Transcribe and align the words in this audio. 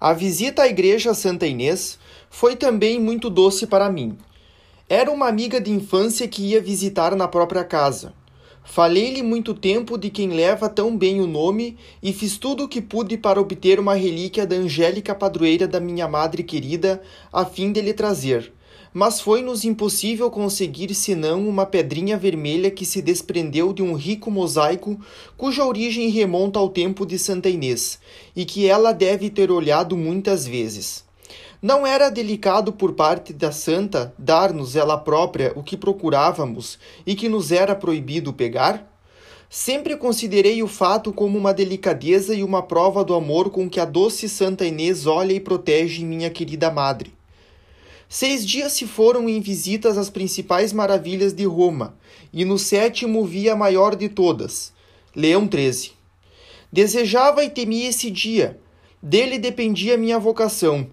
A 0.00 0.12
visita 0.12 0.62
à 0.62 0.68
igreja 0.68 1.14
Santa 1.14 1.46
Inês 1.46 1.98
foi 2.28 2.56
também 2.56 3.00
muito 3.00 3.30
doce 3.30 3.66
para 3.66 3.90
mim. 3.90 4.18
Era 4.88 5.10
uma 5.10 5.28
amiga 5.28 5.60
de 5.60 5.70
infância 5.70 6.28
que 6.28 6.42
ia 6.42 6.60
visitar 6.60 7.14
na 7.16 7.28
própria 7.28 7.64
casa. 7.64 8.12
Falei-lhe 8.64 9.22
muito 9.22 9.54
tempo 9.54 9.98
de 9.98 10.10
quem 10.10 10.28
leva 10.28 10.68
tão 10.68 10.96
bem 10.96 11.20
o 11.20 11.26
nome 11.26 11.76
e 12.02 12.12
fiz 12.12 12.38
tudo 12.38 12.64
o 12.64 12.68
que 12.68 12.80
pude 12.80 13.16
para 13.16 13.40
obter 13.40 13.78
uma 13.78 13.94
relíquia 13.94 14.46
da 14.46 14.56
angélica 14.56 15.14
padroeira 15.14 15.68
da 15.68 15.78
minha 15.78 16.08
madre 16.08 16.42
querida, 16.42 17.02
a 17.32 17.44
fim 17.44 17.72
de 17.72 17.80
lhe 17.80 17.92
trazer 17.92 18.52
mas 18.94 19.20
foi-nos 19.20 19.64
impossível 19.64 20.30
conseguir 20.30 20.94
senão 20.94 21.48
uma 21.48 21.66
pedrinha 21.66 22.16
vermelha 22.16 22.70
que 22.70 22.86
se 22.86 23.02
desprendeu 23.02 23.72
de 23.72 23.82
um 23.82 23.94
rico 23.94 24.30
mosaico 24.30 24.96
cuja 25.36 25.64
origem 25.64 26.08
remonta 26.10 26.60
ao 26.60 26.68
tempo 26.68 27.04
de 27.04 27.18
Santa 27.18 27.48
Inês 27.48 27.98
e 28.36 28.44
que 28.44 28.68
ela 28.68 28.92
deve 28.92 29.28
ter 29.30 29.50
olhado 29.50 29.96
muitas 29.96 30.46
vezes. 30.46 31.02
Não 31.60 31.84
era 31.84 32.08
delicado 32.08 32.72
por 32.72 32.92
parte 32.92 33.32
da 33.32 33.50
santa 33.50 34.14
dar-nos 34.16 34.76
ela 34.76 34.96
própria 34.96 35.52
o 35.56 35.62
que 35.62 35.76
procurávamos 35.76 36.78
e 37.04 37.16
que 37.16 37.28
nos 37.28 37.50
era 37.50 37.74
proibido 37.74 38.32
pegar? 38.32 38.92
Sempre 39.50 39.96
considerei 39.96 40.62
o 40.62 40.68
fato 40.68 41.12
como 41.12 41.38
uma 41.38 41.54
delicadeza 41.54 42.34
e 42.34 42.44
uma 42.44 42.62
prova 42.62 43.02
do 43.02 43.14
amor 43.14 43.50
com 43.50 43.68
que 43.68 43.80
a 43.80 43.84
doce 43.84 44.28
Santa 44.28 44.66
Inês 44.66 45.06
olha 45.06 45.32
e 45.32 45.40
protege 45.40 46.04
minha 46.04 46.28
querida 46.28 46.70
madre. 46.70 47.13
Seis 48.08 48.46
dias 48.46 48.72
se 48.72 48.86
foram 48.86 49.28
em 49.28 49.40
visitas 49.40 49.98
às 49.98 50.10
principais 50.10 50.72
maravilhas 50.72 51.32
de 51.32 51.44
Roma, 51.44 51.96
e 52.32 52.44
no 52.44 52.58
sétimo 52.58 53.24
vi 53.24 53.48
a 53.48 53.56
maior 53.56 53.96
de 53.96 54.08
todas, 54.08 54.72
Leão 55.14 55.48
XIII. 55.50 55.92
Desejava 56.72 57.44
e 57.44 57.50
temia 57.50 57.88
esse 57.88 58.10
dia, 58.10 58.58
dele 59.02 59.38
dependia 59.38 59.96
minha 59.96 60.18
vocação, 60.18 60.88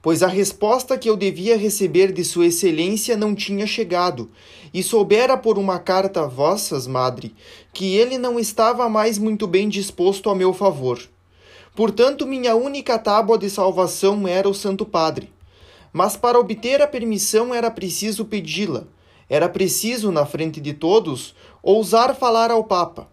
pois 0.00 0.22
a 0.22 0.28
resposta 0.28 0.98
que 0.98 1.08
eu 1.08 1.16
devia 1.16 1.56
receber 1.56 2.12
de 2.12 2.22
Sua 2.24 2.46
Excelência 2.46 3.16
não 3.16 3.34
tinha 3.34 3.66
chegado, 3.66 4.30
e 4.72 4.82
soubera 4.82 5.36
por 5.36 5.58
uma 5.58 5.78
carta 5.78 6.22
a 6.22 6.26
vossas, 6.26 6.86
madre, 6.86 7.34
que 7.72 7.96
ele 7.96 8.18
não 8.18 8.38
estava 8.38 8.88
mais 8.88 9.18
muito 9.18 9.46
bem 9.46 9.68
disposto 9.68 10.28
a 10.28 10.34
meu 10.34 10.52
favor. 10.52 11.00
Portanto, 11.74 12.26
minha 12.26 12.54
única 12.54 12.98
tábua 12.98 13.36
de 13.36 13.48
salvação 13.50 14.28
era 14.28 14.48
o 14.48 14.54
Santo 14.54 14.84
Padre. 14.84 15.33
Mas 15.94 16.16
para 16.16 16.40
obter 16.40 16.82
a 16.82 16.88
permissão 16.88 17.54
era 17.54 17.70
preciso 17.70 18.24
pedi-la. 18.24 18.82
Era 19.30 19.48
preciso, 19.48 20.10
na 20.10 20.26
frente 20.26 20.60
de 20.60 20.74
todos, 20.74 21.36
ousar 21.62 22.16
falar 22.16 22.50
ao 22.50 22.64
Papa. 22.64 23.08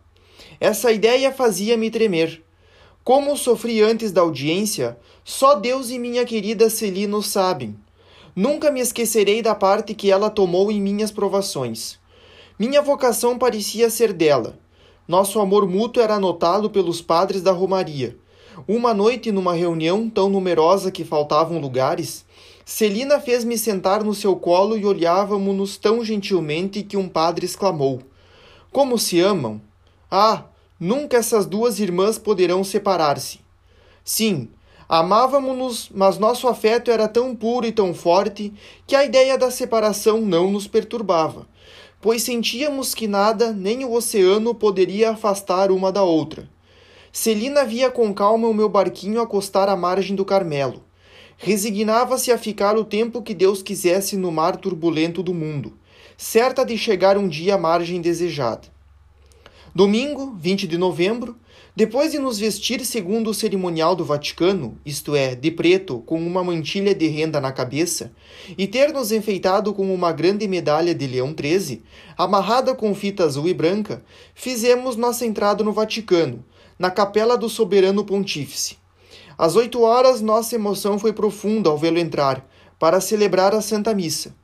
Essa 0.60 0.92
ideia 0.92 1.32
fazia-me 1.32 1.92
tremer. 1.92 2.44
Como 3.04 3.38
sofri 3.38 3.84
antes 3.84 4.12
da 4.12 4.22
audiência, 4.22 4.98
só 5.24 5.54
Deus 5.54 5.92
e 5.92 6.00
minha 6.00 6.26
querida 6.26 6.72
Celina 6.72 7.22
sabem. 7.22 7.76
Nunca 8.36 8.72
me 8.72 8.80
esquecerei 8.80 9.44
da 9.44 9.54
parte 9.54 9.94
que 9.94 10.10
ela 10.10 10.32
tomou 10.32 10.72
em 10.72 10.82
minhas 10.82 11.12
provações. 11.12 12.00
Minha 12.58 12.82
vocação 12.82 13.38
parecia 13.38 13.92
ser 13.92 14.12
dela. 14.12 14.58
Nosso 15.08 15.40
amor 15.40 15.68
mútuo 15.68 16.02
era 16.02 16.20
notado 16.20 16.68
pelos 16.68 17.00
padres 17.00 17.44
da 17.44 17.52
Romaria. 17.52 18.18
Uma 18.68 18.92
noite, 18.92 19.32
numa 19.32 19.54
reunião 19.54 20.10
tão 20.10 20.30
numerosa 20.30 20.92
que 20.92 21.04
faltavam 21.04 21.60
lugares, 21.60 22.26
Celina 22.74 23.20
fez-me 23.20 23.58
sentar 23.58 24.02
no 24.02 24.14
seu 24.14 24.34
colo 24.34 24.78
e 24.78 24.86
olhávamos-nos 24.86 25.76
tão 25.76 26.06
gentilmente 26.06 26.82
que 26.82 26.96
um 26.96 27.10
padre 27.10 27.46
exclamou: 27.46 28.00
Como 28.72 28.98
se 28.98 29.20
amam! 29.20 29.62
Ah, 30.10 30.46
nunca 30.80 31.18
essas 31.18 31.46
duas 31.46 31.82
irmãs 31.82 32.18
poderão 32.18 32.64
separar-se. 32.64 33.42
Sim, 34.06 34.48
amávamos-nos, 34.88 35.90
mas 35.94 36.18
nosso 36.18 36.48
afeto 36.48 36.90
era 36.90 37.10
tão 37.10 37.36
puro 37.36 37.68
e 37.68 37.74
tão 37.74 37.94
forte 37.94 38.54
que 38.88 38.96
a 38.96 39.04
ideia 39.04 39.38
da 39.38 39.52
separação 39.52 40.22
não 40.22 40.50
nos 40.50 40.66
perturbava, 40.66 41.46
pois 42.00 42.24
sentíamos 42.24 42.96
que 42.96 43.06
nada, 43.06 43.52
nem 43.52 43.84
o 43.84 43.92
oceano, 43.92 44.56
poderia 44.56 45.12
afastar 45.12 45.72
uma 45.72 45.92
da 45.92 46.04
outra. 46.04 46.50
Celina 47.12 47.66
via 47.66 47.92
com 47.92 48.14
calma 48.14 48.48
o 48.48 48.54
meu 48.54 48.70
barquinho 48.70 49.20
acostar 49.20 49.68
à 49.68 49.76
margem 49.76 50.16
do 50.16 50.24
Carmelo. 50.24 50.82
Resignava-se 51.44 52.32
a 52.32 52.38
ficar 52.38 52.78
o 52.78 52.86
tempo 52.86 53.20
que 53.20 53.34
Deus 53.34 53.64
quisesse 53.64 54.16
no 54.16 54.32
mar 54.32 54.58
turbulento 54.58 55.24
do 55.24 55.34
mundo, 55.34 55.74
certa 56.16 56.64
de 56.64 56.78
chegar 56.78 57.18
um 57.18 57.28
dia 57.28 57.56
à 57.56 57.58
margem 57.58 58.00
desejada. 58.00 58.68
Domingo, 59.74 60.36
20 60.40 60.68
de 60.68 60.78
novembro, 60.78 61.36
depois 61.76 62.12
de 62.12 62.20
nos 62.20 62.38
vestir 62.38 62.86
segundo 62.86 63.32
o 63.32 63.34
cerimonial 63.34 63.96
do 63.96 64.06
Vaticano, 64.06 64.78
isto 64.86 65.16
é, 65.16 65.34
de 65.34 65.50
preto, 65.50 66.04
com 66.06 66.24
uma 66.24 66.44
mantilha 66.44 66.94
de 66.94 67.08
renda 67.08 67.42
na 67.42 67.52
cabeça, 67.52 68.12
e 68.56 68.68
ter 68.68 68.94
nos 68.94 69.12
enfeitado 69.12 69.74
com 69.74 69.92
uma 69.92 70.12
grande 70.12 70.48
medalha 70.48 70.94
de 70.94 71.08
Leão 71.08 71.34
XIII, 71.36 71.82
amarrada 72.16 72.76
com 72.76 72.94
fita 72.94 73.24
azul 73.24 73.48
e 73.48 73.54
branca, 73.56 74.06
fizemos 74.36 74.96
nossa 74.96 75.26
entrada 75.26 75.64
no 75.64 75.74
Vaticano, 75.74 76.46
na 76.78 76.92
capela 76.92 77.36
do 77.36 77.50
soberano 77.50 78.06
pontífice. 78.06 78.81
Às 79.42 79.56
oito 79.56 79.82
horas, 79.82 80.22
nossa 80.22 80.54
emoção 80.54 81.00
foi 81.00 81.14
profunda 81.14 81.68
ao 81.68 81.76
vê-lo 81.76 81.98
entrar, 81.98 82.48
para 82.78 83.02
celebrar 83.02 83.56
a 83.56 83.60
Santa 83.60 83.92
Missa. 83.92 84.36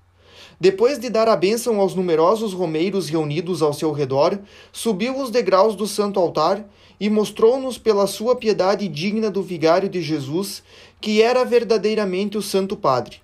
Depois 0.60 0.98
de 0.98 1.08
dar 1.08 1.30
a 1.30 1.36
bênção 1.36 1.80
aos 1.80 1.94
numerosos 1.94 2.52
romeiros 2.52 3.08
reunidos 3.08 3.62
ao 3.62 3.74
seu 3.74 3.92
redor, 3.92 4.40
subiu 4.72 5.22
os 5.22 5.30
degraus 5.30 5.76
do 5.76 5.86
santo 5.86 6.20
altar 6.20 6.68
e 7.00 7.12
mostrou-nos 7.12 7.78
pela 7.78 8.08
sua 8.08 8.36
piedade 8.36 8.88
digna 8.88 9.30
do 9.30 9.44
vigário 9.44 9.88
de 9.88 10.02
Jesus 10.02 10.64
que 11.00 11.22
era 11.22 11.46
verdadeiramente 11.46 12.36
o 12.36 12.42
Santo 12.42 12.76
Padre. 12.76 13.18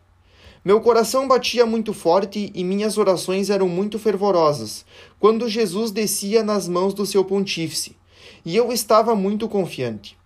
Meu 0.63 0.79
coração 0.79 1.27
batia 1.27 1.65
muito 1.65 1.91
forte 1.91 2.51
e 2.53 2.63
minhas 2.63 2.99
orações 2.99 3.49
eram 3.49 3.67
muito 3.67 3.97
fervorosas 3.97 4.85
quando 5.19 5.49
Jesus 5.49 5.89
descia 5.89 6.43
nas 6.43 6.67
mãos 6.67 6.93
do 6.93 7.03
seu 7.03 7.25
pontífice, 7.25 7.97
e 8.45 8.55
eu 8.55 8.71
estava 8.71 9.15
muito 9.15 9.49
confiante. 9.49 10.21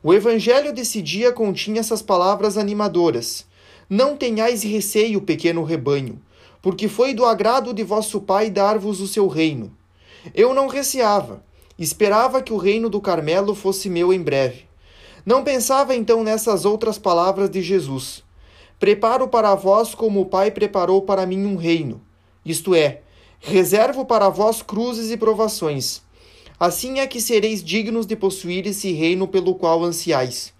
O 0.00 0.14
evangelho 0.14 0.72
desse 0.72 1.02
dia 1.02 1.32
continha 1.32 1.80
essas 1.80 2.00
palavras 2.00 2.56
animadoras: 2.56 3.44
Não 3.90 4.16
tenhais 4.16 4.62
receio, 4.62 5.20
pequeno 5.20 5.64
rebanho, 5.64 6.22
porque 6.62 6.86
foi 6.86 7.12
do 7.12 7.24
agrado 7.24 7.74
de 7.74 7.82
vosso 7.82 8.20
Pai 8.20 8.48
dar-vos 8.48 9.00
o 9.00 9.08
seu 9.08 9.26
reino. 9.26 9.72
Eu 10.32 10.54
não 10.54 10.68
receava, 10.68 11.42
esperava 11.76 12.40
que 12.40 12.52
o 12.52 12.56
reino 12.56 12.88
do 12.88 13.00
Carmelo 13.00 13.56
fosse 13.56 13.90
meu 13.90 14.12
em 14.12 14.22
breve. 14.22 14.66
Não 15.26 15.42
pensava 15.42 15.96
então 15.96 16.22
nessas 16.22 16.64
outras 16.64 16.96
palavras 16.96 17.50
de 17.50 17.60
Jesus: 17.60 18.22
Preparo 18.78 19.26
para 19.26 19.56
vós 19.56 19.96
como 19.96 20.20
o 20.20 20.26
Pai 20.26 20.52
preparou 20.52 21.02
para 21.02 21.26
mim 21.26 21.44
um 21.44 21.56
reino, 21.56 22.00
isto 22.44 22.72
é, 22.72 23.00
reservo 23.40 24.04
para 24.04 24.28
vós 24.28 24.62
cruzes 24.62 25.10
e 25.10 25.16
provações 25.16 26.06
Assim 26.60 26.98
é 26.98 27.06
que 27.06 27.20
sereis 27.20 27.62
dignos 27.62 28.04
de 28.04 28.16
possuir 28.16 28.66
esse 28.66 28.90
reino 28.90 29.28
pelo 29.28 29.54
qual 29.54 29.84
ansiais. 29.84 30.52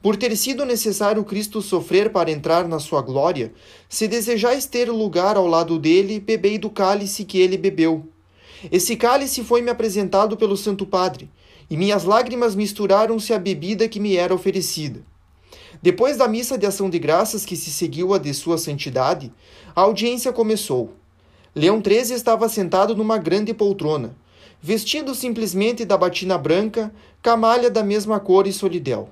Por 0.00 0.16
ter 0.16 0.36
sido 0.36 0.64
necessário 0.64 1.24
Cristo 1.24 1.60
sofrer 1.60 2.12
para 2.12 2.30
entrar 2.30 2.68
na 2.68 2.78
sua 2.78 3.02
glória, 3.02 3.52
se 3.88 4.06
desejais 4.06 4.66
ter 4.66 4.88
lugar 4.88 5.36
ao 5.36 5.48
lado 5.48 5.80
dele, 5.80 6.20
bebei 6.20 6.58
do 6.58 6.70
cálice 6.70 7.24
que 7.24 7.38
ele 7.38 7.56
bebeu. 7.56 8.06
Esse 8.70 8.94
cálice 8.94 9.42
foi-me 9.42 9.68
apresentado 9.68 10.36
pelo 10.36 10.56
Santo 10.56 10.86
Padre, 10.86 11.28
e 11.68 11.76
minhas 11.76 12.04
lágrimas 12.04 12.54
misturaram-se 12.54 13.32
à 13.32 13.38
bebida 13.38 13.88
que 13.88 13.98
me 13.98 14.16
era 14.16 14.32
oferecida. 14.32 15.02
Depois 15.82 16.16
da 16.16 16.28
missa 16.28 16.56
de 16.56 16.66
ação 16.66 16.88
de 16.88 17.00
graças 17.00 17.44
que 17.44 17.56
se 17.56 17.72
seguiu 17.72 18.14
a 18.14 18.18
de 18.18 18.32
sua 18.32 18.58
santidade, 18.58 19.32
a 19.74 19.80
audiência 19.80 20.32
começou. 20.32 20.92
Leão 21.52 21.82
XIII 21.84 22.14
estava 22.14 22.48
sentado 22.48 22.94
numa 22.94 23.18
grande 23.18 23.52
poltrona 23.52 24.21
vestindo 24.64 25.12
simplesmente 25.12 25.84
da 25.84 25.98
batina 25.98 26.38
branca, 26.38 26.94
camalha 27.20 27.68
da 27.68 27.82
mesma 27.82 28.20
cor 28.20 28.46
e 28.46 28.52
solidel. 28.52 29.10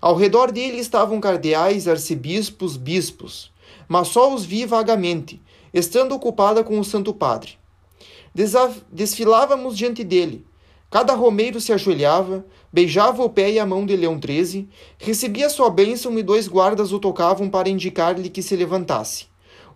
Ao 0.00 0.16
redor 0.16 0.50
dele 0.50 0.78
estavam 0.78 1.20
cardeais, 1.20 1.86
arcebispos, 1.86 2.78
bispos, 2.78 3.52
mas 3.86 4.08
só 4.08 4.32
os 4.32 4.46
vi 4.46 4.64
vagamente, 4.64 5.42
estando 5.74 6.14
ocupada 6.14 6.64
com 6.64 6.80
o 6.80 6.84
Santo 6.84 7.12
Padre. 7.12 7.52
Desfilávamos 8.90 9.76
diante 9.76 10.02
dele. 10.02 10.46
Cada 10.90 11.14
romeiro 11.14 11.60
se 11.60 11.72
ajoelhava, 11.72 12.44
beijava 12.72 13.22
o 13.22 13.28
pé 13.28 13.50
e 13.52 13.58
a 13.58 13.66
mão 13.66 13.84
de 13.84 13.94
Leão 13.94 14.18
XIII, 14.18 14.68
recebia 14.96 15.50
sua 15.50 15.68
bênção 15.68 16.18
e 16.18 16.22
dois 16.22 16.48
guardas 16.48 16.92
o 16.92 16.98
tocavam 16.98 17.50
para 17.50 17.68
indicar-lhe 17.68 18.30
que 18.30 18.42
se 18.42 18.56
levantasse. 18.56 19.26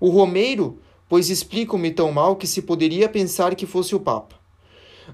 O 0.01 0.09
romeiro, 0.09 0.79
pois 1.07 1.29
explico-me 1.29 1.91
tão 1.91 2.11
mal 2.11 2.35
que 2.35 2.47
se 2.47 2.63
poderia 2.63 3.09
pensar 3.11 3.55
que 3.55 3.67
fosse 3.67 3.95
o 3.95 4.01
Papa. 4.01 4.46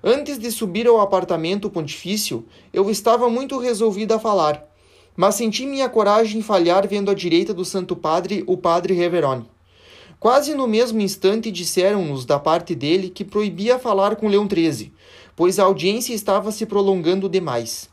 Antes 0.03 0.39
de 0.39 0.51
subir 0.51 0.87
ao 0.87 1.01
apartamento 1.01 1.69
pontifício, 1.69 2.47
eu 2.73 2.89
estava 2.89 3.29
muito 3.29 3.59
resolvido 3.59 4.13
a 4.13 4.19
falar, 4.19 4.65
mas 5.17 5.35
senti 5.35 5.67
minha 5.67 5.89
coragem 5.89 6.41
falhar 6.41 6.87
vendo 6.87 7.11
à 7.11 7.15
direita 7.15 7.53
do 7.53 7.65
Santo 7.65 7.97
Padre 7.97 8.45
o 8.47 8.57
Padre 8.57 8.95
Reverone. 8.95 9.51
Quase 10.19 10.55
no 10.55 10.69
mesmo 10.69 11.01
instante 11.01 11.51
disseram-nos 11.51 12.25
da 12.25 12.39
parte 12.39 12.75
dele 12.75 13.11
que 13.11 13.25
proibia 13.25 13.79
falar 13.79 14.17
com 14.17 14.29
Leão 14.29 14.49
XIII, 14.49 14.93
pois 15.35 15.59
a 15.59 15.65
audiência 15.65 16.15
estava 16.15 16.53
se 16.53 16.65
prolongando 16.65 17.29
demais. 17.29 17.91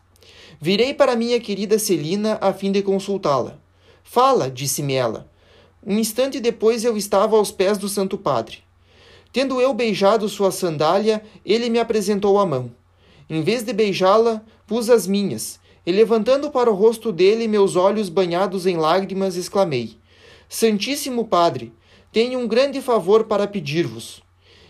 Virei 0.62 0.94
para 0.94 1.16
minha 1.16 1.40
querida 1.40 1.80
Celina 1.80 2.38
a 2.40 2.54
fim 2.54 2.72
de 2.72 2.82
consultá-la. 2.82 3.60
Fala, 4.04 4.50
disse-me 4.50 4.94
ela. 4.94 5.30
Um 5.86 5.98
instante 5.98 6.40
depois 6.40 6.84
eu 6.84 6.96
estava 6.96 7.36
aos 7.36 7.52
pés 7.52 7.78
do 7.78 7.90
Santo 7.90 8.18
Padre. 8.18 8.60
Tendo 9.32 9.62
eu 9.62 9.74
beijado 9.74 10.28
sua 10.28 10.52
sandália, 10.52 11.24
ele 11.46 11.70
me 11.70 11.80
apresentou 11.80 12.40
a 12.40 12.46
mão. 12.46 12.72
Em 13.30 13.44
vez 13.44 13.64
de 13.64 13.72
beijá-la, 13.72 14.44
pus 14.66 14.90
as 14.90 15.06
minhas, 15.06 15.60
e 15.86 15.92
levantando 15.92 16.50
para 16.50 16.72
o 16.72 16.74
rosto 16.74 17.12
dele 17.12 17.48
meus 17.48 17.76
olhos 17.76 18.10
banhados 18.10 18.66
em 18.66 18.78
lágrimas, 18.78 19.36
exclamei: 19.36 19.98
Santíssimo 20.48 21.26
Padre, 21.26 21.72
tenho 22.12 22.40
um 22.40 22.48
grande 22.48 22.82
favor 22.82 23.26
para 23.26 23.46
pedir-vos. 23.46 24.22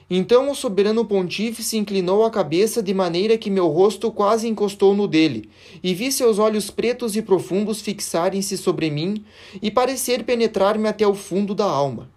Então 0.09 0.49
o 0.49 0.55
soberano 0.55 1.05
pontífice 1.05 1.77
inclinou 1.77 2.25
a 2.25 2.31
cabeça 2.31 2.81
de 2.81 2.93
maneira 2.93 3.37
que 3.37 3.49
meu 3.49 3.67
rosto 3.67 4.11
quase 4.11 4.47
encostou 4.47 4.95
no 4.95 5.07
dele, 5.07 5.49
e 5.83 5.93
vi 5.93 6.11
seus 6.11 6.39
olhos 6.39 6.69
pretos 6.69 7.15
e 7.15 7.21
profundos 7.21 7.79
fixarem-se 7.79 8.57
sobre 8.57 8.89
mim 8.89 9.23
e 9.61 9.69
parecer 9.69 10.23
penetrar-me 10.23 10.89
até 10.89 11.07
o 11.07 11.13
fundo 11.13 11.53
da 11.53 11.65
alma. 11.65 12.09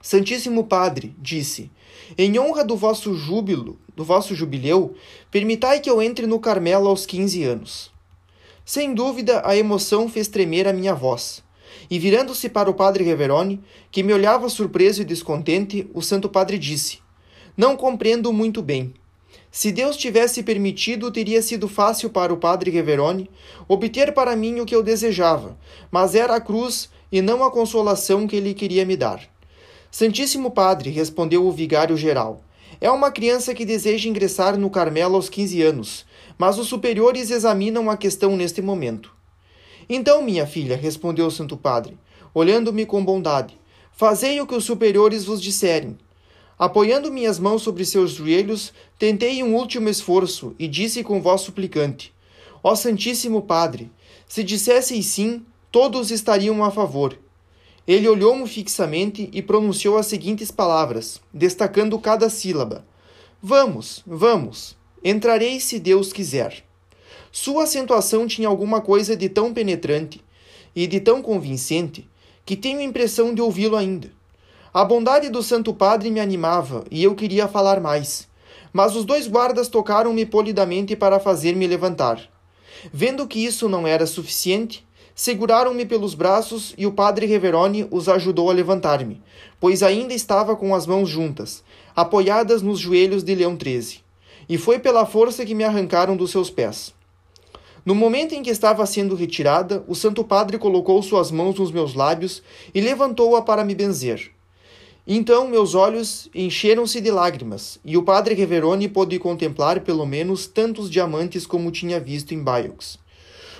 Santíssimo 0.00 0.64
Padre, 0.64 1.14
disse, 1.18 1.70
em 2.16 2.38
honra 2.38 2.64
do 2.64 2.76
vosso 2.76 3.14
júbilo, 3.14 3.78
do 3.94 4.04
vosso 4.04 4.34
jubileu, 4.34 4.94
permitai 5.30 5.80
que 5.80 5.90
eu 5.90 6.00
entre 6.00 6.26
no 6.26 6.38
Carmelo 6.38 6.88
aos 6.88 7.06
quinze 7.06 7.42
anos. 7.44 7.90
Sem 8.64 8.94
dúvida, 8.94 9.42
a 9.44 9.56
emoção 9.56 10.08
fez 10.08 10.28
tremer 10.28 10.68
a 10.68 10.72
minha 10.72 10.94
voz. 10.94 11.42
E 11.90 11.98
virando-se 11.98 12.48
para 12.48 12.70
o 12.70 12.74
padre 12.74 13.04
Reverone, 13.04 13.60
que 13.90 14.02
me 14.02 14.12
olhava 14.12 14.48
surpreso 14.48 15.02
e 15.02 15.04
descontente, 15.04 15.88
o 15.94 16.02
Santo 16.02 16.28
Padre 16.28 16.58
disse: 16.58 16.98
não 17.56 17.76
compreendo 17.76 18.32
muito 18.32 18.60
bem. 18.60 18.92
Se 19.50 19.72
Deus 19.72 19.96
tivesse 19.96 20.42
permitido, 20.42 21.10
teria 21.10 21.40
sido 21.40 21.66
fácil 21.66 22.10
para 22.10 22.32
o 22.32 22.36
padre 22.36 22.70
Reverone 22.70 23.30
obter 23.66 24.12
para 24.12 24.36
mim 24.36 24.60
o 24.60 24.66
que 24.66 24.74
eu 24.74 24.82
desejava, 24.82 25.58
mas 25.90 26.14
era 26.14 26.36
a 26.36 26.40
cruz 26.40 26.90
e 27.10 27.22
não 27.22 27.42
a 27.42 27.50
consolação 27.50 28.26
que 28.26 28.36
ele 28.36 28.52
queria 28.52 28.84
me 28.84 28.96
dar. 28.96 29.22
Santíssimo 29.98 30.50
Padre, 30.50 30.90
respondeu 30.90 31.46
o 31.46 31.50
vigário 31.50 31.96
geral, 31.96 32.42
é 32.82 32.90
uma 32.90 33.10
criança 33.10 33.54
que 33.54 33.64
deseja 33.64 34.10
ingressar 34.10 34.58
no 34.58 34.68
Carmelo 34.68 35.14
aos 35.14 35.30
15 35.30 35.62
anos, 35.62 36.04
mas 36.36 36.58
os 36.58 36.66
superiores 36.66 37.30
examinam 37.30 37.88
a 37.88 37.96
questão 37.96 38.36
neste 38.36 38.60
momento. 38.60 39.10
Então, 39.88 40.20
minha 40.20 40.46
filha, 40.46 40.76
respondeu 40.76 41.26
o 41.26 41.30
Santo 41.30 41.56
Padre, 41.56 41.96
olhando-me 42.34 42.84
com 42.84 43.02
bondade, 43.02 43.58
fazei 43.90 44.38
o 44.38 44.46
que 44.46 44.54
os 44.54 44.66
superiores 44.66 45.24
vos 45.24 45.40
disserem. 45.40 45.96
Apoiando 46.58 47.10
minhas 47.10 47.38
mãos 47.38 47.62
sobre 47.62 47.82
seus 47.86 48.10
joelhos, 48.10 48.74
tentei 48.98 49.42
um 49.42 49.54
último 49.54 49.88
esforço 49.88 50.54
e 50.58 50.68
disse 50.68 51.02
com 51.02 51.22
voz 51.22 51.40
suplicante: 51.40 52.12
Ó 52.62 52.74
Santíssimo 52.74 53.40
Padre, 53.40 53.90
se 54.28 54.44
dissesseis 54.44 55.06
sim, 55.06 55.42
todos 55.72 56.10
estariam 56.10 56.62
a 56.62 56.70
favor. 56.70 57.18
Ele 57.86 58.08
olhou-me 58.08 58.48
fixamente 58.48 59.30
e 59.32 59.40
pronunciou 59.40 59.96
as 59.96 60.06
seguintes 60.06 60.50
palavras, 60.50 61.20
destacando 61.32 61.98
cada 61.98 62.28
sílaba: 62.28 62.84
Vamos, 63.40 64.02
vamos, 64.06 64.76
entrarei 65.04 65.60
se 65.60 65.78
Deus 65.78 66.12
quiser. 66.12 66.64
Sua 67.30 67.64
acentuação 67.64 68.26
tinha 68.26 68.48
alguma 68.48 68.80
coisa 68.80 69.16
de 69.16 69.28
tão 69.28 69.52
penetrante 69.52 70.24
e 70.74 70.86
de 70.86 71.00
tão 71.00 71.22
convincente 71.22 72.08
que 72.44 72.56
tenho 72.56 72.78
a 72.78 72.82
impressão 72.82 73.34
de 73.34 73.40
ouvi-lo 73.40 73.76
ainda. 73.76 74.10
A 74.72 74.84
bondade 74.84 75.28
do 75.28 75.42
Santo 75.42 75.72
Padre 75.72 76.10
me 76.10 76.20
animava 76.20 76.84
e 76.90 77.02
eu 77.02 77.14
queria 77.14 77.48
falar 77.48 77.80
mais. 77.80 78.28
Mas 78.72 78.94
os 78.94 79.04
dois 79.04 79.26
guardas 79.26 79.68
tocaram-me 79.68 80.26
polidamente 80.26 80.94
para 80.94 81.18
fazer-me 81.18 81.66
levantar. 81.66 82.20
Vendo 82.92 83.26
que 83.26 83.44
isso 83.44 83.68
não 83.68 83.86
era 83.86 84.06
suficiente, 84.06 84.85
seguraram-me 85.16 85.86
pelos 85.86 86.14
braços 86.14 86.74
e 86.76 86.86
o 86.86 86.92
padre 86.92 87.24
Reverone 87.24 87.88
os 87.90 88.06
ajudou 88.06 88.50
a 88.50 88.52
levantar-me, 88.52 89.22
pois 89.58 89.82
ainda 89.82 90.12
estava 90.12 90.54
com 90.54 90.74
as 90.74 90.86
mãos 90.86 91.08
juntas, 91.08 91.64
apoiadas 91.96 92.60
nos 92.60 92.78
joelhos 92.78 93.24
de 93.24 93.34
Leão 93.34 93.56
XIII. 93.58 94.00
E 94.46 94.58
foi 94.58 94.78
pela 94.78 95.06
força 95.06 95.46
que 95.46 95.54
me 95.54 95.64
arrancaram 95.64 96.14
dos 96.18 96.30
seus 96.30 96.50
pés. 96.50 96.94
No 97.82 97.94
momento 97.94 98.34
em 98.34 98.42
que 98.42 98.50
estava 98.50 98.84
sendo 98.84 99.14
retirada, 99.14 99.82
o 99.88 99.94
Santo 99.94 100.22
Padre 100.22 100.58
colocou 100.58 101.02
suas 101.02 101.30
mãos 101.30 101.58
nos 101.58 101.72
meus 101.72 101.94
lábios 101.94 102.42
e 102.74 102.80
levantou-a 102.82 103.40
para 103.40 103.64
me 103.64 103.74
benzer. 103.74 104.30
Então 105.06 105.48
meus 105.48 105.74
olhos 105.74 106.28
encheram-se 106.34 107.00
de 107.00 107.10
lágrimas, 107.10 107.78
e 107.84 107.96
o 107.96 108.02
padre 108.02 108.34
Reverone 108.34 108.88
pôde 108.88 109.18
contemplar 109.20 109.80
pelo 109.80 110.04
menos 110.04 110.46
tantos 110.46 110.90
diamantes 110.90 111.46
como 111.46 111.70
tinha 111.70 111.98
visto 112.00 112.34
em 112.34 112.42
Bayeux. 112.42 112.98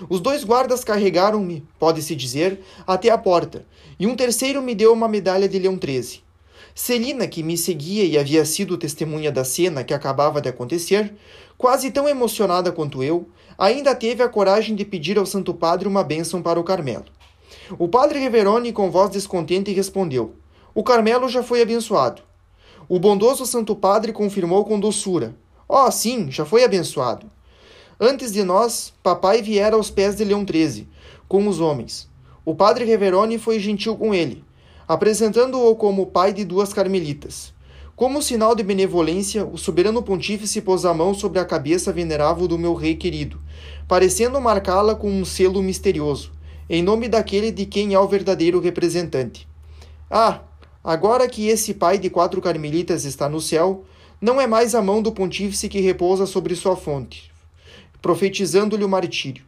Os 0.08 0.20
dois 0.20 0.44
guardas 0.44 0.84
carregaram-me, 0.84 1.64
pode-se 1.78 2.14
dizer, 2.14 2.60
até 2.86 3.10
a 3.10 3.18
porta, 3.18 3.64
e 3.98 4.06
um 4.06 4.14
terceiro 4.14 4.62
me 4.62 4.74
deu 4.74 4.92
uma 4.92 5.08
medalha 5.08 5.48
de 5.48 5.58
Leão 5.58 5.78
XIII. 5.82 6.22
Celina, 6.74 7.26
que 7.26 7.42
me 7.42 7.56
seguia 7.56 8.04
e 8.04 8.18
havia 8.18 8.44
sido 8.44 8.76
testemunha 8.76 9.32
da 9.32 9.44
cena 9.44 9.82
que 9.82 9.94
acabava 9.94 10.40
de 10.40 10.48
acontecer, 10.48 11.14
quase 11.56 11.90
tão 11.90 12.06
emocionada 12.06 12.70
quanto 12.70 13.02
eu, 13.02 13.28
ainda 13.56 13.94
teve 13.94 14.22
a 14.22 14.28
coragem 14.28 14.74
de 14.74 14.84
pedir 14.84 15.18
ao 15.18 15.24
Santo 15.24 15.54
Padre 15.54 15.88
uma 15.88 16.04
bênção 16.04 16.42
para 16.42 16.60
o 16.60 16.64
Carmelo. 16.64 17.06
O 17.78 17.88
padre 17.88 18.18
Reverone, 18.18 18.72
com 18.72 18.90
voz 18.90 19.10
descontente, 19.10 19.72
respondeu: 19.72 20.34
o 20.76 20.82
Carmelo 20.82 21.26
já 21.26 21.42
foi 21.42 21.62
abençoado. 21.62 22.20
O 22.86 22.98
bondoso 22.98 23.46
Santo 23.46 23.74
Padre 23.74 24.12
confirmou 24.12 24.62
com 24.62 24.78
doçura: 24.78 25.34
oh, 25.66 25.90
sim, 25.90 26.30
já 26.30 26.44
foi 26.44 26.64
abençoado. 26.64 27.30
Antes 27.98 28.32
de 28.32 28.42
nós, 28.42 28.92
papai 29.02 29.42
viera 29.42 29.76
aos 29.76 29.90
pés 29.90 30.16
de 30.16 30.24
Leão 30.24 30.44
XIII, 30.46 30.86
com 31.28 31.46
os 31.48 31.60
homens. 31.60 32.08
O 32.44 32.54
padre 32.54 32.84
Reverone 32.84 33.38
foi 33.38 33.58
gentil 33.58 33.96
com 33.96 34.14
ele, 34.14 34.44
apresentando-o 34.86 35.74
como 35.76 36.06
pai 36.06 36.32
de 36.32 36.44
duas 36.44 36.72
carmelitas. 36.72 37.52
Como 37.94 38.22
sinal 38.22 38.54
de 38.54 38.62
benevolência, 38.62 39.44
o 39.44 39.56
soberano 39.56 40.02
pontífice 40.02 40.60
pôs 40.60 40.84
a 40.84 40.92
mão 40.92 41.14
sobre 41.14 41.38
a 41.38 41.44
cabeça 41.44 41.92
venerável 41.92 42.46
do 42.46 42.58
meu 42.58 42.74
rei 42.74 42.94
querido, 42.94 43.40
parecendo 43.88 44.40
marcá-la 44.40 44.94
com 44.94 45.10
um 45.10 45.24
selo 45.24 45.62
misterioso, 45.62 46.32
em 46.68 46.82
nome 46.82 47.08
daquele 47.08 47.50
de 47.50 47.64
quem 47.64 47.94
é 47.94 47.98
o 47.98 48.06
verdadeiro 48.06 48.60
representante. 48.60 49.48
Ah, 50.10 50.40
Agora 50.86 51.26
que 51.28 51.48
esse 51.48 51.74
pai 51.74 51.98
de 51.98 52.08
quatro 52.08 52.40
carmelitas 52.40 53.04
está 53.04 53.28
no 53.28 53.40
céu, 53.40 53.82
não 54.20 54.40
é 54.40 54.46
mais 54.46 54.72
a 54.72 54.80
mão 54.80 55.02
do 55.02 55.10
pontífice 55.10 55.68
que 55.68 55.80
repousa 55.80 56.26
sobre 56.26 56.54
sua 56.54 56.76
fonte, 56.76 57.28
profetizando-lhe 58.06 58.84
o 58.84 58.88
martírio. 58.88 59.44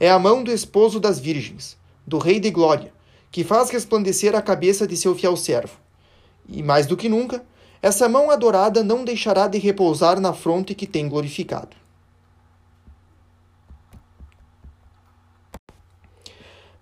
É 0.00 0.10
a 0.10 0.18
mão 0.18 0.42
do 0.42 0.50
esposo 0.50 0.98
das 0.98 1.18
virgens, 1.18 1.76
do 2.06 2.16
Rei 2.16 2.40
de 2.40 2.50
Glória, 2.50 2.94
que 3.30 3.44
faz 3.44 3.68
resplandecer 3.68 4.34
a 4.34 4.40
cabeça 4.40 4.86
de 4.86 4.96
seu 4.96 5.14
fiel 5.14 5.36
servo. 5.36 5.76
E 6.48 6.62
mais 6.62 6.86
do 6.86 6.96
que 6.96 7.10
nunca, 7.10 7.44
essa 7.82 8.08
mão 8.08 8.30
adorada 8.30 8.82
não 8.82 9.04
deixará 9.04 9.46
de 9.46 9.58
repousar 9.58 10.18
na 10.18 10.32
fronte 10.32 10.74
que 10.74 10.86
tem 10.86 11.10
glorificado. 11.10 11.76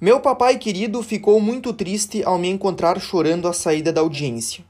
Meu 0.00 0.20
papai 0.20 0.56
querido 0.56 1.02
ficou 1.02 1.40
muito 1.40 1.72
triste 1.72 2.22
ao 2.22 2.38
me 2.38 2.48
encontrar 2.48 3.00
chorando 3.00 3.48
à 3.48 3.52
saída 3.52 3.92
da 3.92 4.02
audiência. 4.02 4.64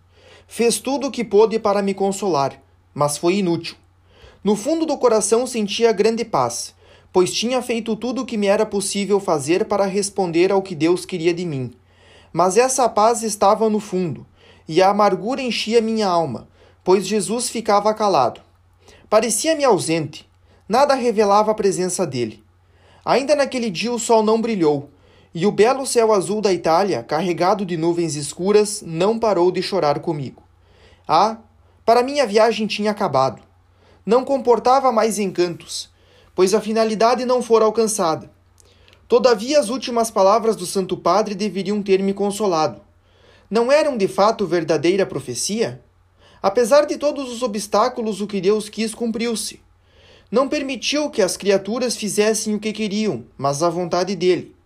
Fez 0.46 0.78
tudo 0.78 1.08
o 1.08 1.10
que 1.10 1.22
pôde 1.22 1.58
para 1.58 1.82
me 1.82 1.92
consolar, 1.92 2.58
mas 2.94 3.18
foi 3.18 3.34
inútil. 3.34 3.76
No 4.42 4.56
fundo 4.56 4.86
do 4.86 4.96
coração 4.96 5.46
sentia 5.46 5.92
grande 5.92 6.24
paz, 6.24 6.74
pois 7.12 7.32
tinha 7.32 7.60
feito 7.60 7.96
tudo 7.96 8.22
o 8.22 8.26
que 8.26 8.36
me 8.36 8.46
era 8.46 8.64
possível 8.64 9.18
fazer 9.18 9.64
para 9.64 9.84
responder 9.86 10.52
ao 10.52 10.62
que 10.62 10.74
Deus 10.74 11.04
queria 11.04 11.34
de 11.34 11.44
mim. 11.44 11.72
Mas 12.32 12.56
essa 12.56 12.88
paz 12.88 13.22
estava 13.22 13.68
no 13.68 13.80
fundo, 13.80 14.26
e 14.66 14.80
a 14.80 14.90
amargura 14.90 15.42
enchia 15.42 15.80
minha 15.80 16.06
alma, 16.06 16.48
pois 16.84 17.06
Jesus 17.06 17.48
ficava 17.48 17.92
calado. 17.94 18.40
Parecia-me 19.10 19.64
ausente, 19.64 20.28
nada 20.68 20.94
revelava 20.94 21.50
a 21.50 21.54
presença 21.54 22.06
dele. 22.06 22.44
Ainda 23.04 23.34
naquele 23.34 23.70
dia 23.70 23.92
o 23.92 23.98
sol 23.98 24.22
não 24.22 24.40
brilhou 24.40 24.90
e 25.34 25.46
o 25.46 25.52
belo 25.52 25.86
céu 25.86 26.12
azul 26.12 26.40
da 26.40 26.52
Itália, 26.52 27.02
carregado 27.02 27.64
de 27.64 27.76
nuvens 27.76 28.16
escuras, 28.16 28.82
não 28.84 29.18
parou 29.18 29.52
de 29.52 29.62
chorar 29.62 30.00
comigo. 30.00 30.42
Ah, 31.06 31.36
para 31.84 32.02
mim 32.02 32.20
a 32.20 32.26
viagem 32.26 32.66
tinha 32.66 32.90
acabado. 32.90 33.42
Não 34.08 34.24
comportava 34.24 34.90
mais 34.90 35.18
encantos, 35.18 35.90
pois 36.34 36.54
a 36.54 36.62
finalidade 36.62 37.26
não 37.26 37.42
fora 37.42 37.66
alcançada. 37.66 38.30
Todavia, 39.06 39.60
as 39.60 39.68
últimas 39.68 40.10
palavras 40.10 40.56
do 40.56 40.64
Santo 40.64 40.96
Padre 40.96 41.34
deveriam 41.34 41.82
ter 41.82 42.02
me 42.02 42.14
consolado. 42.14 42.80
Não 43.50 43.70
eram 43.70 43.98
de 43.98 44.08
fato 44.08 44.46
verdadeira 44.46 45.04
profecia? 45.04 45.82
Apesar 46.40 46.86
de 46.86 46.96
todos 46.96 47.30
os 47.30 47.42
obstáculos, 47.42 48.22
o 48.22 48.26
que 48.26 48.40
Deus 48.40 48.70
quis 48.70 48.94
cumpriu-se. 48.94 49.60
Não 50.30 50.48
permitiu 50.48 51.10
que 51.10 51.20
as 51.20 51.36
criaturas 51.36 51.94
fizessem 51.94 52.54
o 52.54 52.58
que 52.58 52.72
queriam, 52.72 53.24
mas 53.36 53.62
a 53.62 53.68
vontade 53.68 54.16
dele. 54.16 54.56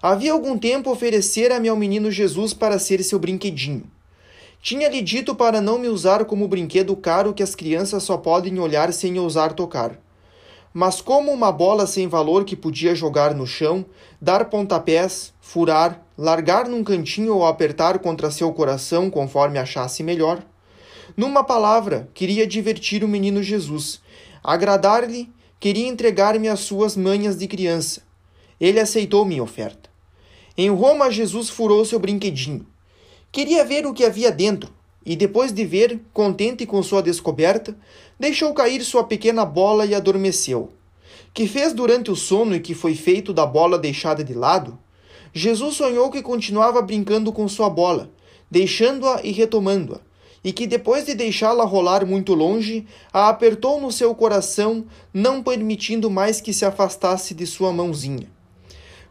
Havia 0.00 0.30
algum 0.30 0.56
tempo 0.56 0.88
oferecera-me 0.88 1.68
ao 1.68 1.76
menino 1.76 2.12
Jesus 2.12 2.54
para 2.54 2.78
ser 2.78 3.02
seu 3.02 3.18
brinquedinho. 3.18 3.90
Tinha-lhe 4.64 5.02
dito 5.02 5.34
para 5.34 5.60
não 5.60 5.78
me 5.78 5.88
usar 5.88 6.24
como 6.24 6.48
brinquedo 6.48 6.96
caro 6.96 7.34
que 7.34 7.42
as 7.42 7.54
crianças 7.54 8.02
só 8.02 8.16
podem 8.16 8.58
olhar 8.58 8.94
sem 8.94 9.18
ousar 9.18 9.52
tocar. 9.52 10.00
mas 10.72 11.02
como 11.02 11.30
uma 11.30 11.52
bola 11.52 11.86
sem 11.86 12.08
valor 12.08 12.46
que 12.46 12.56
podia 12.56 12.94
jogar 12.94 13.34
no 13.34 13.46
chão, 13.46 13.84
dar 14.18 14.46
pontapés, 14.46 15.34
furar, 15.38 16.02
largar 16.16 16.66
num 16.66 16.82
cantinho 16.82 17.34
ou 17.34 17.46
apertar 17.46 17.98
contra 17.98 18.30
seu 18.30 18.50
coração 18.54 19.10
conforme 19.10 19.58
achasse 19.58 20.02
melhor. 20.02 20.42
Numa 21.14 21.44
palavra, 21.44 22.08
queria 22.14 22.46
divertir 22.46 23.04
o 23.04 23.08
menino 23.08 23.42
Jesus, 23.42 24.00
agradar-lhe, 24.42 25.30
queria 25.60 25.86
entregar-me 25.86 26.48
as 26.48 26.60
suas 26.60 26.96
manhas 26.96 27.36
de 27.36 27.46
criança. 27.46 28.00
Ele 28.58 28.80
aceitou 28.80 29.26
minha 29.26 29.42
oferta. 29.42 29.90
Em 30.56 30.70
Roma, 30.70 31.10
Jesus 31.10 31.50
furou 31.50 31.84
seu 31.84 31.98
brinquedinho. 32.00 32.66
Queria 33.34 33.64
ver 33.64 33.84
o 33.84 33.92
que 33.92 34.04
havia 34.04 34.30
dentro, 34.30 34.70
e 35.04 35.16
depois 35.16 35.52
de 35.52 35.64
ver, 35.64 36.00
contente 36.12 36.64
com 36.64 36.80
sua 36.84 37.02
descoberta, 37.02 37.76
deixou 38.16 38.54
cair 38.54 38.80
sua 38.84 39.02
pequena 39.02 39.44
bola 39.44 39.84
e 39.84 39.92
adormeceu. 39.92 40.70
Que 41.34 41.48
fez 41.48 41.72
durante 41.72 42.12
o 42.12 42.14
sono 42.14 42.54
e 42.54 42.60
que 42.60 42.74
foi 42.74 42.94
feito 42.94 43.32
da 43.32 43.44
bola 43.44 43.76
deixada 43.76 44.22
de 44.22 44.32
lado? 44.34 44.78
Jesus 45.32 45.74
sonhou 45.74 46.12
que 46.12 46.22
continuava 46.22 46.80
brincando 46.80 47.32
com 47.32 47.48
sua 47.48 47.68
bola, 47.68 48.08
deixando-a 48.48 49.20
e 49.24 49.32
retomando-a, 49.32 49.98
e 50.44 50.52
que 50.52 50.64
depois 50.64 51.04
de 51.04 51.12
deixá-la 51.16 51.64
rolar 51.64 52.06
muito 52.06 52.34
longe, 52.34 52.86
a 53.12 53.28
apertou 53.28 53.80
no 53.80 53.90
seu 53.90 54.14
coração, 54.14 54.84
não 55.12 55.42
permitindo 55.42 56.08
mais 56.08 56.40
que 56.40 56.52
se 56.52 56.64
afastasse 56.64 57.34
de 57.34 57.48
sua 57.48 57.72
mãozinha. 57.72 58.28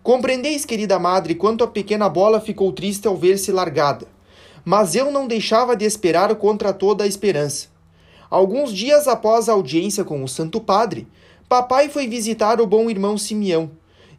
Compreendeis, 0.02 0.64
querida 0.64 0.98
madre, 0.98 1.36
quanto 1.36 1.62
a 1.62 1.68
pequena 1.68 2.08
bola 2.08 2.40
ficou 2.40 2.72
triste 2.72 3.06
ao 3.06 3.18
ver-se 3.18 3.52
largada 3.52 4.13
mas 4.66 4.96
eu 4.96 5.12
não 5.12 5.28
deixava 5.28 5.76
de 5.76 5.86
esperar 5.86 6.34
contra 6.36 6.74
toda 6.74 7.04
a 7.04 7.08
esperança. 7.08 7.68
Alguns 8.30 8.74
dias 8.74 9.08
após 9.08 9.48
a 9.48 9.54
audiência 9.54 10.04
com 10.04 10.24
o 10.24 10.28
Santo 10.28 10.60
Padre, 10.60 11.08
papai 11.48 11.90
foi 11.90 12.08
visitar 12.08 12.60
o 12.60 12.68
bom 12.68 12.90
irmão 12.90 13.18
Simeão 13.18 13.70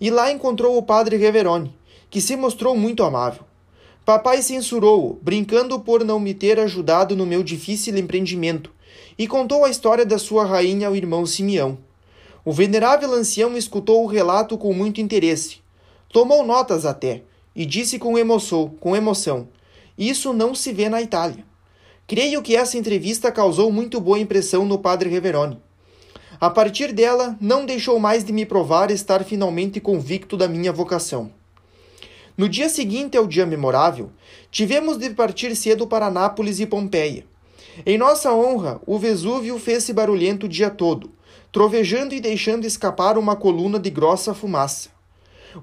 e 0.00 0.10
lá 0.10 0.30
encontrou 0.30 0.76
o 0.76 0.82
padre 0.82 1.16
Reverone, 1.16 1.74
que 2.10 2.20
se 2.20 2.36
mostrou 2.36 2.76
muito 2.76 3.02
amável. 3.02 3.42
Papai 4.04 4.42
censurou-o, 4.42 5.18
brincando 5.22 5.80
por 5.80 6.04
não 6.04 6.20
me 6.20 6.34
ter 6.34 6.60
ajudado 6.60 7.16
no 7.16 7.24
meu 7.24 7.42
difícil 7.42 7.96
empreendimento, 7.96 8.70
e 9.16 9.26
contou 9.26 9.64
a 9.64 9.70
história 9.70 10.04
da 10.04 10.18
sua 10.18 10.44
rainha 10.44 10.88
ao 10.88 10.96
irmão 10.96 11.24
Simeão. 11.24 11.78
O 12.44 12.52
venerável 12.52 13.12
ancião 13.14 13.56
escutou 13.56 14.04
o 14.04 14.06
relato 14.06 14.58
com 14.58 14.74
muito 14.74 15.00
interesse. 15.00 15.58
Tomou 16.12 16.44
notas 16.44 16.84
até, 16.84 17.22
e 17.56 17.64
disse 17.64 17.98
com 17.98 18.18
emoção, 18.18 18.74
com 18.78 18.94
emoção 18.94 19.48
isso 19.96 20.32
não 20.32 20.54
se 20.54 20.72
vê 20.72 20.88
na 20.88 21.00
Itália. 21.00 21.44
Creio 22.06 22.42
que 22.42 22.56
essa 22.56 22.76
entrevista 22.76 23.32
causou 23.32 23.72
muito 23.72 24.00
boa 24.00 24.18
impressão 24.18 24.66
no 24.66 24.78
padre 24.78 25.08
Reveroni. 25.08 25.58
A 26.40 26.50
partir 26.50 26.92
dela, 26.92 27.36
não 27.40 27.64
deixou 27.64 27.98
mais 27.98 28.24
de 28.24 28.32
me 28.32 28.44
provar 28.44 28.90
estar 28.90 29.24
finalmente 29.24 29.80
convicto 29.80 30.36
da 30.36 30.48
minha 30.48 30.72
vocação. 30.72 31.30
No 32.36 32.48
dia 32.48 32.68
seguinte 32.68 33.16
ao 33.16 33.26
dia 33.26 33.46
memorável, 33.46 34.10
tivemos 34.50 34.98
de 34.98 35.10
partir 35.10 35.54
cedo 35.54 35.86
para 35.86 36.10
Nápoles 36.10 36.58
e 36.58 36.66
Pompeia. 36.66 37.24
Em 37.86 37.96
nossa 37.96 38.34
honra, 38.34 38.80
o 38.84 38.98
Vesúvio 38.98 39.58
fez-se 39.58 39.92
barulhento 39.92 40.46
o 40.46 40.48
dia 40.48 40.70
todo, 40.70 41.12
trovejando 41.52 42.14
e 42.14 42.20
deixando 42.20 42.66
escapar 42.66 43.16
uma 43.16 43.36
coluna 43.36 43.78
de 43.78 43.88
grossa 43.88 44.34
fumaça. 44.34 44.90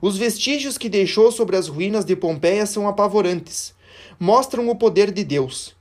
Os 0.02 0.18
vestígios 0.18 0.78
que 0.78 0.88
deixou 0.88 1.32
sobre 1.32 1.58
as 1.58 1.68
ruínas 1.68 2.06
de 2.06 2.16
Pompeia 2.16 2.66
são 2.66 2.88
apavorantes 2.88 3.74
mostram 4.22 4.70
o 4.70 4.76
poder 4.76 5.12
de 5.12 5.24
Deus. 5.24 5.76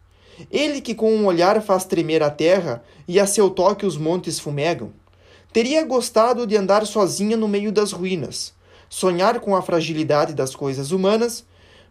Ele 0.50 0.80
que 0.80 0.94
com 0.94 1.14
um 1.14 1.26
olhar 1.26 1.60
faz 1.60 1.84
tremer 1.84 2.22
a 2.22 2.30
terra 2.30 2.82
e 3.06 3.20
a 3.20 3.26
seu 3.26 3.50
toque 3.50 3.84
os 3.84 3.98
montes 3.98 4.40
fumegam. 4.40 4.94
Teria 5.52 5.84
gostado 5.84 6.46
de 6.46 6.56
andar 6.56 6.86
sozinha 6.86 7.36
no 7.36 7.46
meio 7.46 7.70
das 7.70 7.92
ruínas, 7.92 8.54
sonhar 8.88 9.40
com 9.40 9.54
a 9.54 9.60
fragilidade 9.60 10.32
das 10.32 10.56
coisas 10.56 10.90
humanas, 10.90 11.44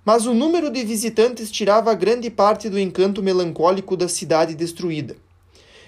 mas 0.03 0.25
o 0.25 0.33
número 0.33 0.71
de 0.71 0.83
visitantes 0.83 1.51
tirava 1.51 1.93
grande 1.93 2.31
parte 2.31 2.67
do 2.67 2.79
encanto 2.79 3.21
melancólico 3.21 3.95
da 3.95 4.07
cidade 4.07 4.55
destruída. 4.55 5.15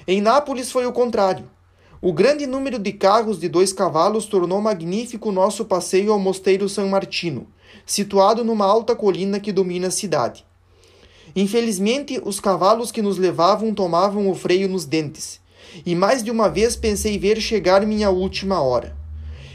Em 0.08 0.22
Nápoles 0.22 0.72
foi 0.72 0.86
o 0.86 0.94
contrário. 0.94 1.50
O 2.00 2.14
grande 2.14 2.46
número 2.46 2.78
de 2.78 2.94
carros 2.94 3.40
de 3.40 3.50
dois 3.50 3.74
cavalos 3.74 4.28
tornou 4.28 4.62
magnífico 4.62 5.32
nosso 5.32 5.66
passeio 5.66 6.14
ao 6.14 6.20
Mosteiro 6.20 6.70
San 6.70 6.86
Martino, 6.86 7.48
situado 7.84 8.44
numa 8.44 8.66
alta 8.66 8.96
colina 8.96 9.40
que 9.40 9.52
domina 9.52 9.88
a 9.88 9.92
cidade. 9.92 10.46
Infelizmente, 11.36 12.22
os 12.24 12.40
cavalos 12.40 12.92
que 12.92 13.02
nos 13.02 13.18
levavam 13.18 13.74
tomavam 13.74 14.30
o 14.30 14.36
freio 14.36 14.68
nos 14.68 14.86
dentes, 14.86 15.40
e 15.86 15.96
mais 15.96 16.24
de 16.24 16.32
uma 16.32 16.50
vez 16.50 16.76
pensei 16.76 17.18
ver 17.18 17.40
chegar 17.40 17.86
minha 17.86 18.10
última 18.10 18.62
hora. 18.62 18.96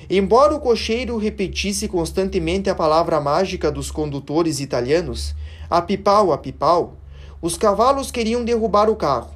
Embora 0.08 0.54
o 0.54 0.60
cocheiro 0.60 1.16
repetisse 1.16 1.88
constantemente 1.88 2.70
a 2.70 2.74
palavra 2.74 3.20
mágica 3.20 3.72
dos 3.72 3.90
condutores 3.90 4.60
italianos, 4.60 5.34
apipau, 5.68 6.32
apipau, 6.32 6.96
os 7.42 7.58
cavalos 7.58 8.10
queriam 8.10 8.44
derrubar 8.44 8.88
o 8.88 8.96
carro. 8.96 9.34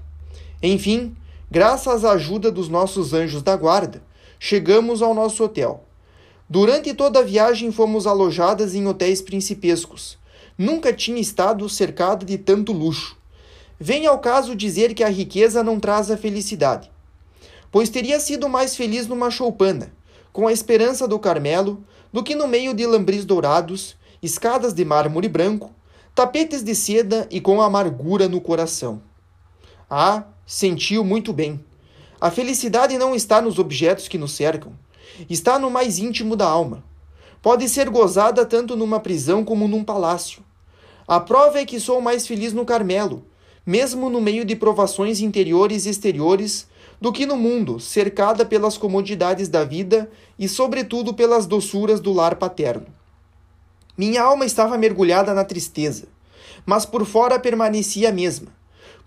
Enfim, 0.63 1.15
graças 1.51 2.05
à 2.05 2.13
ajuda 2.13 2.53
dos 2.53 2.69
nossos 2.69 3.13
anjos 3.13 3.43
da 3.43 3.57
guarda, 3.57 4.03
chegamos 4.39 5.03
ao 5.03 5.13
nosso 5.13 5.43
hotel. 5.43 5.85
Durante 6.49 6.95
toda 6.95 7.19
a 7.19 7.23
viagem 7.23 7.73
fomos 7.73 8.07
alojadas 8.07 8.75
em 8.75 8.87
hotéis 8.87 9.21
principescos, 9.21 10.19
Nunca 10.63 10.93
tinha 10.93 11.19
estado 11.19 11.67
cercado 11.71 12.27
de 12.27 12.37
tanto 12.37 12.71
luxo. 12.71 13.17
Vem 13.79 14.07
ao 14.07 14.19
caso 14.19 14.55
dizer 14.55 14.93
que 14.93 15.03
a 15.03 15.09
riqueza 15.09 15.65
não 15.65 15.81
traz 15.81 16.11
a 16.11 16.19
felicidade. 16.19 16.91
Pois 17.73 17.89
teria 17.89 18.21
sido 18.21 18.47
mais 18.47 18.77
feliz 18.77 19.07
numa 19.07 19.31
choupana, 19.31 19.91
com 20.35 20.47
a 20.47 20.53
esperança 20.53 21.09
do 21.09 21.19
Carmelo, 21.19 21.83
do 22.13 22.23
que 22.23 22.35
no 22.35 22.47
meio 22.47 22.75
de 22.75 22.85
lambris 22.85 23.25
dourados, 23.25 23.97
escadas 24.23 24.75
de 24.75 24.85
mármore 24.85 25.29
branco, 25.29 25.75
tapetes 26.15 26.63
de 26.63 26.75
seda 26.75 27.27
e 27.31 27.41
com 27.41 27.63
amargura 27.63 28.29
no 28.29 28.39
coração. 28.39 29.01
Ah, 29.89 30.25
sentiu 30.45 31.03
muito 31.03 31.33
bem. 31.33 31.59
A 32.21 32.31
felicidade 32.31 32.99
não 32.99 33.15
está 33.15 33.41
nos 33.41 33.59
objetos 33.59 34.09
que 34.09 34.19
nos 34.19 34.33
cercam, 34.33 34.75
está 35.27 35.59
no 35.59 35.71
mais 35.71 35.99
íntimo 35.99 36.37
da 36.37 36.47
alma. 36.47 36.85
Pode 37.41 37.67
ser 37.67 37.89
gozada 37.89 38.45
tanto 38.45 38.77
numa 38.77 39.01
prisão 39.01 39.43
como 39.43 39.67
num 39.67 39.83
palácio. 39.83 40.50
A 41.11 41.19
prova 41.19 41.59
é 41.59 41.67
que 41.67 41.81
sou 41.81 42.01
mais 42.01 42.25
feliz 42.25 42.53
no 42.53 42.65
Carmelo, 42.65 43.25
mesmo 43.67 44.09
no 44.09 44.21
meio 44.21 44.45
de 44.45 44.55
provações 44.55 45.19
interiores 45.21 45.85
e 45.85 45.91
exteriores, 45.91 46.69
do 47.01 47.11
que 47.11 47.27
no 47.27 47.37
mundo, 47.37 47.81
cercada 47.81 48.47
pelas 48.47 48.79
comodidades 48.79 49.49
da 49.49 49.65
vida 49.65 50.09
e, 50.39 50.49
sobretudo, 50.49 51.13
pelas 51.13 51.47
doçuras 51.47 51.99
do 51.99 52.13
lar 52.13 52.37
paterno. 52.37 52.87
Minha 53.99 54.23
alma 54.23 54.45
estava 54.45 54.79
mergulhada 54.79 55.35
na 55.35 55.43
tristeza, 55.43 56.07
mas 56.65 56.87
por 56.87 57.05
fora 57.05 57.41
permanecia 57.41 58.11
a 58.11 58.13
mesma, 58.13 58.55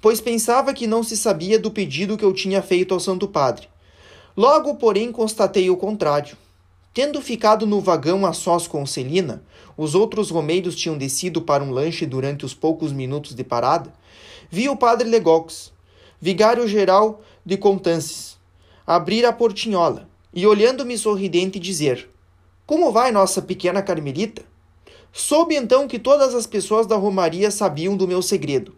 pois 0.01 0.19
pensava 0.19 0.73
que 0.73 0.85
não 0.85 1.03
se 1.03 1.15
sabia 1.15 1.57
do 1.57 1.71
pedido 1.71 2.17
que 2.17 2.25
eu 2.25 2.33
tinha 2.33 2.61
feito 2.61 2.93
ao 2.93 2.99
Santo 2.99 3.29
Padre. 3.29 3.69
Logo, 4.35 4.75
porém, 4.75 5.09
constatei 5.09 5.69
o 5.69 5.77
contrário. 5.77 6.35
Tendo 6.93 7.19
ficado 7.21 7.65
no 7.65 7.81
vagão 7.81 8.23
a 8.23 8.33
sós 8.33 8.67
com 8.67 8.85
Celina, 8.85 9.43
os 9.75 9.95
outros 9.95 10.29
romeiros 10.29 10.75
tinham 10.75 10.95
descido 10.95 11.41
para 11.41 11.63
um 11.63 11.71
lanche 11.71 12.05
durante 12.05 12.45
os 12.45 12.53
poucos 12.53 12.91
minutos 12.91 13.33
de 13.33 13.43
parada, 13.43 13.91
vi 14.47 14.69
o 14.69 14.77
padre 14.77 15.09
Legox, 15.09 15.73
vigário-geral 16.21 17.21
de 17.43 17.57
Contances, 17.57 18.37
abrir 18.85 19.25
a 19.25 19.33
portinhola 19.33 20.07
e, 20.31 20.45
olhando-me 20.45 20.95
sorridente, 20.95 21.57
dizer: 21.57 22.07
Como 22.63 22.91
vai 22.91 23.11
nossa 23.11 23.41
pequena 23.41 23.81
Carmelita? 23.81 24.43
Soube 25.11 25.55
então 25.55 25.87
que 25.87 25.97
todas 25.97 26.35
as 26.35 26.45
pessoas 26.45 26.85
da 26.85 26.95
Romaria 26.95 27.49
sabiam 27.49 27.97
do 27.97 28.07
meu 28.07 28.21
segredo. 28.21 28.75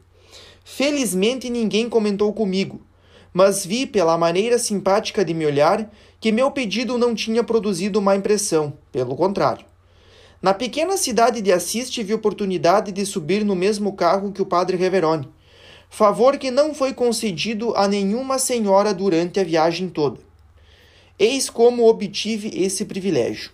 Felizmente 0.64 1.50
ninguém 1.50 1.90
comentou 1.90 2.32
comigo, 2.32 2.80
mas 3.36 3.66
vi 3.66 3.86
pela 3.86 4.18
maneira 4.18 4.58
simpática 4.58 5.26
de 5.26 5.34
me 5.34 5.46
olhar 5.46 5.92
que 6.22 6.32
meu 6.32 6.50
pedido 6.52 6.98
não 6.98 7.14
tinha 7.14 7.44
produzido 7.44 8.02
má 8.02 8.16
impressão, 8.16 8.78
pelo 8.94 9.14
contrário. 9.14 9.66
Na 10.42 10.54
pequena 10.54 10.96
cidade 10.96 11.42
de 11.42 11.52
Assis 11.52 11.90
tive 11.90 12.14
oportunidade 12.14 12.94
de 12.94 13.06
subir 13.06 13.44
no 13.44 13.54
mesmo 13.54 13.92
carro 13.92 14.32
que 14.32 14.42
o 14.42 14.46
padre 14.46 14.78
Reverone, 14.78 15.28
favor 15.90 16.38
que 16.38 16.50
não 16.50 16.74
foi 16.74 16.94
concedido 16.94 17.76
a 17.76 17.90
nenhuma 17.90 18.40
senhora 18.40 18.94
durante 18.94 19.38
a 19.38 19.44
viagem 19.44 19.90
toda. 19.90 20.22
Eis 21.20 21.50
como 21.50 21.90
obtive 21.90 22.50
esse 22.56 22.86
privilégio. 22.86 23.52